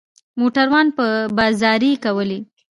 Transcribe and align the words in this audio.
موټروان 0.39 0.87
به 1.35 1.45
زارۍ 1.59 1.91
کولې. 2.03 2.39